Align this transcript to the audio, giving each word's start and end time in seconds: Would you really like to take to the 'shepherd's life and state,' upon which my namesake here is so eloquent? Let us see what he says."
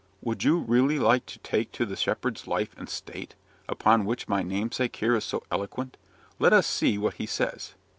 Would 0.23 0.43
you 0.43 0.57
really 0.57 0.97
like 0.97 1.27
to 1.27 1.37
take 1.37 1.71
to 1.73 1.85
the 1.85 1.95
'shepherd's 1.95 2.47
life 2.47 2.73
and 2.75 2.89
state,' 2.89 3.35
upon 3.69 4.03
which 4.03 4.27
my 4.27 4.41
namesake 4.41 4.95
here 4.95 5.15
is 5.15 5.23
so 5.25 5.43
eloquent? 5.51 5.95
Let 6.39 6.53
us 6.53 6.65
see 6.65 6.97
what 6.97 7.13
he 7.21 7.27
says." 7.27 7.75